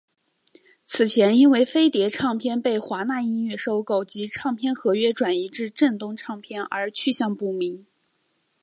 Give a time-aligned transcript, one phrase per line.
[0.87, 7.85] 此前因为飞碟唱片被华纳音乐收购及唱片合约转移至正东唱片而去向不明。